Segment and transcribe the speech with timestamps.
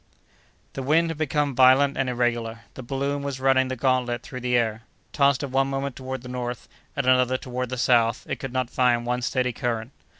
[0.73, 4.57] The wind had become violent and irregular; the balloon was running the gantlet through the
[4.57, 4.81] air.
[5.13, 8.71] Tossed at one moment toward the north, at another toward the south, it could not
[8.71, 9.91] find one steady current.